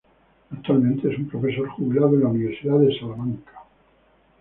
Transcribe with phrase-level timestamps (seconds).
[0.51, 3.51] Actualmente es un profesor jubilado de la Universidad de Salamanca.